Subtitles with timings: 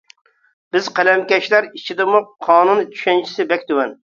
[0.75, 3.99] بىز قەلەمكەشلەر ئىچىدىمۇ قانۇن چۈشەنچىسى بەك تۆۋەن.